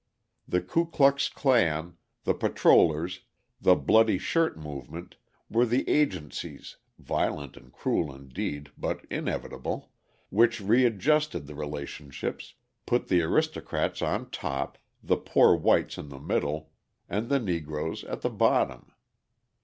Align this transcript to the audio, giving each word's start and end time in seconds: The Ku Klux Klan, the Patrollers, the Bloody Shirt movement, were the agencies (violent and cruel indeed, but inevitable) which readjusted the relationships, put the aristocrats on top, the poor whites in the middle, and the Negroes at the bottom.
The 0.47 0.61
Ku 0.61 0.87
Klux 0.87 1.29
Klan, 1.29 1.95
the 2.23 2.33
Patrollers, 2.33 3.19
the 3.61 3.75
Bloody 3.75 4.17
Shirt 4.17 4.57
movement, 4.57 5.15
were 5.47 5.63
the 5.63 5.87
agencies 5.87 6.77
(violent 6.97 7.55
and 7.55 7.71
cruel 7.71 8.11
indeed, 8.11 8.71
but 8.75 9.05
inevitable) 9.11 9.91
which 10.31 10.59
readjusted 10.59 11.45
the 11.45 11.53
relationships, 11.53 12.55
put 12.87 13.09
the 13.09 13.21
aristocrats 13.21 14.01
on 14.01 14.31
top, 14.31 14.79
the 15.03 15.17
poor 15.17 15.55
whites 15.55 15.99
in 15.99 16.09
the 16.09 16.17
middle, 16.19 16.71
and 17.07 17.29
the 17.29 17.37
Negroes 17.39 18.03
at 18.05 18.21
the 18.21 18.31
bottom. 18.31 18.91